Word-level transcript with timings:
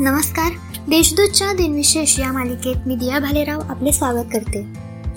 नमस्कार. 0.00 0.52
देशदूतच्या 0.88 1.52
दिनविशेष 1.52 2.20
या 2.20 2.32
मालिकेत 2.32 2.76
मी 2.86 2.96
दिया 2.96 3.18
भालेराव 3.18 3.60
आपले 3.60 3.92
स्वागत 3.92 4.26
करते. 4.32 4.66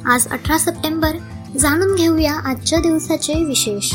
आज 0.05 0.27
अठरा 0.27 0.57
सप्टेंबर 0.57 1.17
जाणून 1.59 1.95
घेऊया 1.95 2.33
आजच्या 2.33 2.79
दिवसाचे 2.79 3.33
विशेष. 3.43 3.93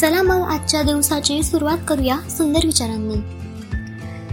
चला 0.00 0.22
मग 0.22 0.40
आजच्या 0.48 0.82
दिवसाची 0.82 1.42
सुरुवात 1.42 1.78
करूया 1.88 2.16
सुंदर 2.30 2.60
विचारांनी. 2.64 3.14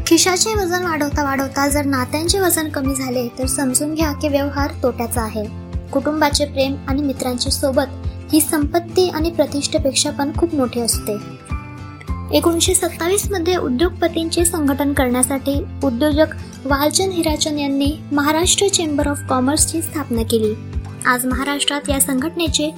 खिशाचे 0.07 0.53
वजन 0.53 0.83
वाढवता 0.83 1.23
वाढवता 1.23 1.67
जर 1.67 1.85
नात्यांचे 1.85 2.39
वजन 2.39 2.69
कमी 2.69 2.95
झाले 2.95 3.27
तर 3.39 3.45
समजून 3.45 3.93
घ्या 3.93 4.11
की 4.11 4.27
व्यवहार 4.27 4.71
तोट्याचा 4.83 5.21
आहे. 5.21 5.45
कुटुंबाचे 5.89 6.45
प्रेम 6.45 6.75
आणि 6.87 7.01
मित्रांची 7.01 7.51
सोबत 7.51 8.07
ही 8.33 8.41
संपत्ती 8.41 9.09
आणि 9.09 9.31
प्रतिष्ठेपेक्षा 9.31 10.11
पण 10.11 10.31
खूप 10.37 10.55
मोठी 10.55 10.79
असते. 10.79 11.40
एकोणीसशे 12.33 12.75
सत्तावीसमध्ये 12.75 13.55
उद्योगपतींचे 13.57 14.45
संघटन 14.45 14.93
करण्यासाठी 14.93 15.63
उद्योजक 15.83 16.25
वालचंद 16.65 17.11
हिराचंद 17.11 17.59
यांनी 17.59 17.93
महाराष्ट्र 18.11 18.67
चेंबर 18.67 19.07
ऑफ 19.07 19.19
कॉमर्सची 19.29 19.81
स्थापना 19.81 20.21
केली. 20.21 20.53
आज 21.05 21.25
महाराष्ट्रात 21.25 21.89
या 21.89 21.99
संघटनेचे 22.01 22.69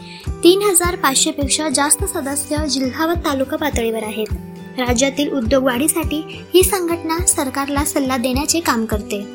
तीन 0.43 0.61
हजार 0.61 0.95
पाचशेपेक्षा 0.95 1.69
जास्त 1.69 2.03
सदस्य 2.03 2.67
जिल्हा 2.69 3.05
व 3.05 3.13
तालुका 3.13 3.57
पातळीवर 3.57 4.03
आहेत. 4.03 4.33
राज्यातील 4.79 5.31
उद्योग 5.31 5.63
वाढीसाठी 5.63 6.23
ही 6.53 6.63
संघटना 6.63 7.25
सरकारला 7.25 7.85
सल्ला 7.85 8.17
देण्याचे 8.17 8.59
काम 8.59 8.85
करते. 8.85 9.25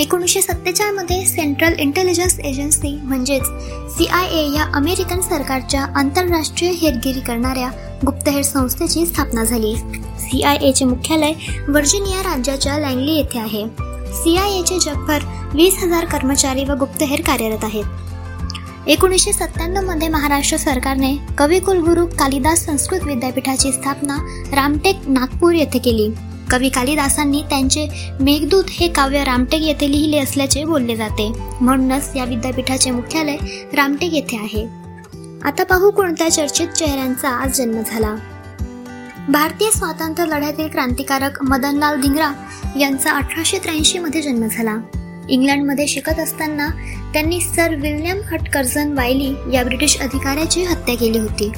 एकोणीसशे 0.00 0.40
सत्तेचाळमध्ये 0.42 1.24
सेंट्रल 1.26 1.72
इंटेलिजन्स 1.78 2.38
एजन्सी 2.38 2.94
म्हणजेच 3.02 3.42
सी 3.96 4.06
आय 4.06 4.26
ए 4.26 4.44
या 4.54 4.64
अमेरिकन 4.74 5.20
सरकारच्या 5.20 5.82
आंतरराष्ट्रीय 5.96 6.70
हेरगिरी 6.70 7.20
करणाऱ्या 7.20 7.68
गुप्तहेर 8.06 8.42
संस्थेची 8.42 9.06
स्थापना 9.06 9.44
झाली. 9.44 9.74
सी 10.18 10.42
आय 10.42 10.56
एचे 10.56 10.84
मुख्यालय 10.84 11.32
व्हर्जिनिया 11.68 12.22
राज्याच्या 12.22 12.78
लँगली 12.78 13.12
येथे 13.12 13.38
आहे. 13.38 13.64
सी 14.14 14.36
आय 14.36 14.58
एचे 14.58 14.78
जगभर 14.78 15.18
वीस 15.54 15.82
हजार 15.82 16.04
कर्मचारी 16.04 16.64
व 16.64 16.74
गुप्तहेर 16.74 17.20
कार्यरत 17.20 17.64
आहेत. 17.64 17.84
एकोणीसशे 18.88 19.32
सत्त्याण्णवमध्ये 19.32 20.08
महाराष्ट्र 20.08 20.56
सरकारने 20.56 21.16
कविकुलगुरू 21.38 22.06
कालिदास 22.06 22.64
संस्कृत 22.66 23.00
विद्यापीठाची 23.02 23.72
स्थापना 23.72 24.16
रामटेक 24.56 25.08
नागपूर 25.08 25.54
येथे 25.54 25.78
केली. 25.78 26.10
कवी 26.52 26.68
कालिदासांनी 26.68 27.42
त्यांचे 27.42 27.86
मेघदूत 28.20 28.64
हे 28.70 28.88
काव्य 28.88 29.24
रामटेक 29.24 29.62
येथे 29.62 29.90
लिहिले 29.90 30.18
असल्याचे 30.18 30.64
बोलले 30.64 30.96
जाते. 30.96 31.32
म्हणूनच 31.60 32.10
या 32.16 32.24
विद्यापीठाचे 32.24 32.90
मुख्यालय 32.90 33.36
रामटेक 33.74 34.14
येथे 34.14 34.36
आहे. 34.36 34.64
आता 35.44 35.64
पाहू 35.64 35.90
कोणत्या 35.90 36.32
चर्चित 36.32 36.68
चेहऱ्यांचा 36.68 37.28
आज 37.28 37.58
जन्म 37.58 37.82
झाला. 37.86 38.14
भारतीय 39.28 39.70
स्वातंत्र्य 39.70 40.28
लढ्यातील 40.28 40.68
क्रांतिकारक 40.68 41.42
मदनलाल 41.42 42.00
धिंगरा 42.00 42.32
यांचा 42.80 43.10
अठराशे 43.10 43.58
त्र्याऐंशी 43.58 43.98
मध्ये 43.98 44.22
जन्म 44.22 44.46
झाला. 44.50 44.76
इंग्लंडमध्ये 45.28 45.86
शिकत 45.86 46.20
असताना 46.20 46.68
त्यांनी 47.12 47.40
सर 47.40 47.74
विल्यम 47.74 48.16
हटकर्झन 48.32 48.92
वायली 48.92 49.34
या 49.52 49.64
ब्रिटिश 49.64 50.00
अधिकाऱ्याची 50.00 50.64
हत्या 50.64 50.94
केली 50.94 51.18
होती. 51.18 51.52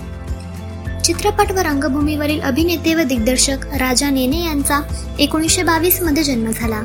चित्रपट 1.04 1.52
व 1.52 1.58
रंगभूमीवरील 1.58 2.40
अभिनेते 2.40 2.94
व 2.94 3.02
दिग्दर्शक 3.02 3.66
राजा 3.66 4.10
नेने 4.10 4.44
यांचा 4.44 4.80
एकोणीसशे 5.18 5.62
बावीसमध्ये 5.62 6.22
जन्म 6.24 6.50
झाला. 6.50 6.80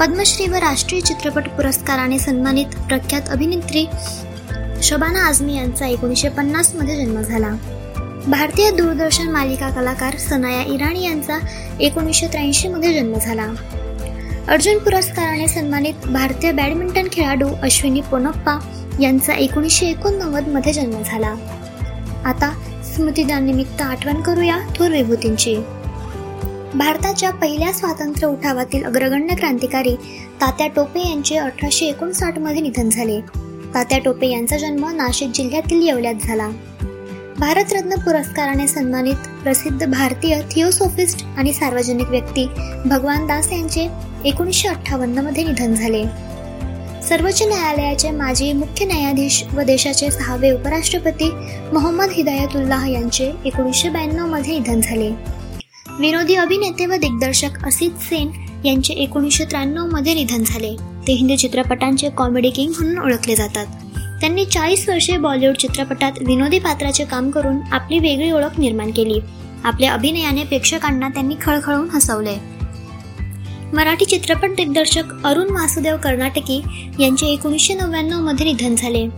पद्मश्री 0.00 0.46
व 0.46 0.54
राष्ट्रीय 0.54 1.00
चित्रपट 1.00 1.48
पुरस्काराने 1.48 2.18
सन्मानित 2.18 2.66
प्रख्यात 2.66 3.22
अभिनेत्री 3.28 3.86
शबाना 4.82 5.26
आझमी 5.26 5.56
यांचा 5.56 5.86
एकोणीसशे 5.86 6.28
पन्नासमध्ये 6.28 6.96
जन्म 6.96 7.20
झाला. 7.20 7.54
भारतीय 8.26 8.70
दूरदर्शन 8.70 9.28
मालिका 9.28 9.70
कलाकार 9.70 10.18
सनाया 10.18 10.62
इराणी 10.62 11.04
यांचा 11.04 11.38
एकोणीसशे 11.80 12.26
त्र्याऐंशी 12.26 12.68
मध्ये 12.68 12.94
जन्म 12.94 13.18
झाला. 13.18 13.46
अर्जुन 14.48 14.78
पुरस्काराने 14.78 15.48
सन्मानित 15.48 16.06
भारतीय 16.06 16.52
बॅडमिंटन 16.52 17.08
खेळाडू 17.12 17.48
अश्विनी 17.62 18.00
पोनप्पा 18.00 18.58
यांचा 19.00 19.32
एकोणीसशे 19.32 19.86
एकोणनव्वदमध्ये 19.86 20.72
जन्म 20.72 21.02
झाला. 21.06 21.34
आता 22.24 22.73
स्मृतिदानिमित्त 22.94 23.82
आठवण 23.82 24.20
करूया 24.20 24.58
थोर 24.76 24.90
विभूतींची. 24.90 25.56
भारताच्या 26.74 27.30
पहिल्या 27.30 27.72
स्वातंत्र्य 27.72 28.26
उठावातील 28.26 28.84
अग्रगण्य 28.84 29.34
क्रांतिकारी 29.34 29.94
तात्या 30.40 30.66
टोपे 30.66 31.00
यांचे 31.00 31.36
अठराशे 31.36 31.86
एकोणसाठमध्ये 31.86 32.60
निधन 32.60 32.88
झाले. 32.90 33.20
तात्या 33.74 33.98
टोपे 33.98 34.28
यांचा 34.28 34.58
जन्म 34.58 34.88
नाशिक 34.88 35.28
जिल्ह्यातील 35.34 35.86
येवल्यात 35.86 36.14
झाला. 36.24 36.48
भारतरत्न 37.38 37.94
पुरस्काराने 37.94 38.68
सन्मानित 38.68 39.42
प्रसिद्ध 39.42 39.86
भारतीय 39.86 40.40
थिओसोफिस्ट 40.50 41.24
आणि 41.36 41.52
सार्वजनिक 41.52 42.08
व्यक्ती 42.08 42.46
भगवान 42.84 43.26
दास 43.26 43.52
यांचे 43.52 43.88
एकोणीसशे 44.24 44.68
अठ्ठावन्नमध्ये 44.68 45.44
निधन 45.44 45.74
झाले. 45.74 46.33
सर्वोच्च 47.08 47.42
न्यायालयाचे 47.42 48.10
माजी 48.10 48.52
मुख्य 48.52 48.84
न्यायाधीश 48.84 49.44
व 49.54 49.62
देशाचे 49.62 50.10
सहावे 50.10 50.50
उपराष्ट्रपती 50.50 51.30
मोहम्मद 51.72 52.08
हिदायतुल्लाह 52.12 52.86
यांचे 52.90 53.32
एकोणीसशे 53.44 53.88
ब्याण्णवमध्ये 53.88 54.58
निधन 54.58 54.80
झाले. 54.80 55.10
विनोदी 55.98 56.34
अभिनेते 56.34 56.86
व 56.86 56.94
दिग्दर्शक 56.94 57.66
असित 57.66 57.90
सेन 57.90 58.30
यांचे 58.64 58.94
एकोणीसशे 58.94 59.44
त्र्याण्णवमध्ये 59.44 60.14
निधन 60.14 60.42
झाले. 60.46 60.76
ते 61.06 61.12
हिंदी 61.12 61.36
चित्रपटांचे 61.36 62.08
कॉमेडी 62.08 62.50
किंग 62.50 62.72
म्हणून 62.80 63.04
ओळखले 63.04 63.34
जातात. 63.34 63.66
त्यांनी 64.20 64.44
चाळीस 64.44 64.88
वर्षे 64.88 65.16
बॉलिवूड 65.16 65.56
चित्रपटात 65.56 66.12
विनोदी 66.26 66.58
पात्राचे 66.58 67.04
काम 67.04 67.30
करून 67.30 67.56
आपली 67.72 67.98
वेगळी 67.98 68.30
ओळख 68.30 68.60
निर्माण 68.60 68.90
केली. 68.90 69.20
आपल्या 69.64 69.92
अभिनयाने 69.92 70.44
प्रेक्षकांना 70.44 71.08
त्यांनी 71.08 71.34
खळखळून 71.42 71.88
हसवले. 71.90 72.53
मराठी 73.74 74.04
चित्रपट 74.04 74.50
दिग्दर्शक 74.50 75.02
अरुण 75.24 75.50
वासुदेव 75.50 75.96
कर्नाटकी 75.96 76.62
यांचे 77.00 77.26
एकोणीसशे 77.26 77.74
नव्याण्णवमध्ये 77.74 78.46
निधन 78.46 78.74
झाले. 78.74 79.08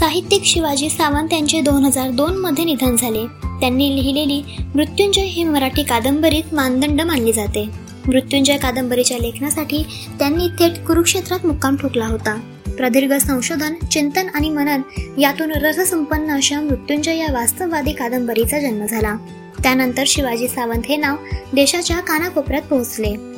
साहित्यिक 0.00 0.44
शिवाजी 0.44 0.88
सावंत 0.88 1.32
यांचे 1.32 1.60
दोन 1.60 1.84
हजार 1.84 2.10
दोनमध्ये 2.10 2.64
निधन 2.64 2.96
झाले. 2.96 3.26
त्यांनी 3.60 3.96
लिहिलेली 3.96 4.42
मृत्युंजय 4.74 5.20
ही 5.20 5.44
मराठी 5.44 5.82
कादंबरीत 5.82 6.54
मानदंड 6.54 7.00
मानली 7.00 7.32
जाते. 7.32 7.68
मृत्युंजय 8.06 8.56
कादंबरीच्या 8.56 9.18
लेखनासाठी 9.18 9.82
त्यांनी 10.18 10.48
थेट 10.48 10.86
कुरुक्षेत्रात 10.86 11.46
मुक्काम 11.46 11.76
ठोकला 11.76 12.06
होता. 12.06 12.40
प्रदीर्घ 12.76 13.12
संशोधन 13.12 13.86
चिंतन 13.86 14.26
आणि 14.34 14.50
मनन 14.50 14.82
यातून 15.20 15.50
रससंपन्न 15.50 16.30
अशा 16.30 16.60
मृत्युंजय 16.60 17.16
या 17.16 17.32
वास्तववादी 17.32 17.92
कादंबरीचा 17.92 18.58
जन्म 18.58 18.86
झाला. 18.86 19.16
त्यानंतर 19.62 20.04
शिवाजी 20.06 20.48
सावंत 20.48 20.86
हे 20.86 20.96
नाव 20.96 21.16
देशाच्या 21.52 21.96
कानाकोपऱ्यात 21.96 22.62
पोहोचले. 22.62 23.29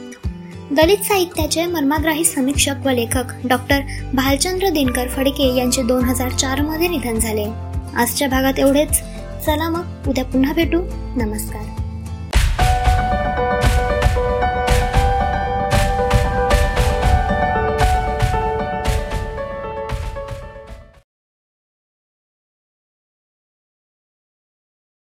दलित 0.71 0.99
साहित्याचे 0.99 1.67
मर्माग्राही 1.67 2.25
समीक्षक 2.25 2.75
व 2.85 2.91
लेखक 2.91 3.25
डॉक्टर 3.45 3.81
भालचंद्र 4.15 4.69
दिनकर 4.69 5.09
फडके 5.09 5.57
यांचे 5.57 5.83
दोन 5.83 6.05
हजार 6.05 6.29
चारमध्ये 6.29 6.89
निधन 6.89 7.19
झाले. 7.19 7.47
आजच्या 7.97 8.29
भागात 8.29 8.59
एवढेच. 8.59 9.03
चला 9.47 9.69
मग 9.69 10.09
उद्या 10.09 10.25
पुन्हा 10.25 10.53
भेटू. 10.53 10.79
नमस्कार. 11.17 11.82